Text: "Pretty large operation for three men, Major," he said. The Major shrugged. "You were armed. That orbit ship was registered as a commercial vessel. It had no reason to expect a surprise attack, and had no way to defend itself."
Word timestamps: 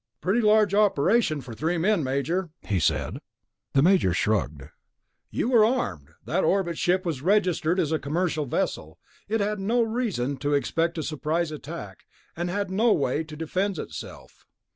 "Pretty 0.19 0.41
large 0.41 0.73
operation 0.73 1.41
for 1.41 1.53
three 1.53 1.77
men, 1.77 2.03
Major," 2.03 2.49
he 2.63 2.79
said. 2.79 3.19
The 3.73 3.83
Major 3.83 4.15
shrugged. 4.15 4.63
"You 5.29 5.51
were 5.51 5.63
armed. 5.63 6.09
That 6.25 6.43
orbit 6.43 6.79
ship 6.79 7.05
was 7.05 7.21
registered 7.21 7.79
as 7.79 7.91
a 7.91 7.99
commercial 7.99 8.47
vessel. 8.47 8.97
It 9.29 9.41
had 9.41 9.59
no 9.59 9.83
reason 9.83 10.37
to 10.37 10.55
expect 10.55 10.97
a 10.97 11.03
surprise 11.03 11.51
attack, 11.51 12.05
and 12.35 12.49
had 12.49 12.71
no 12.71 12.91
way 12.93 13.23
to 13.23 13.35
defend 13.35 13.77
itself." 13.77 14.47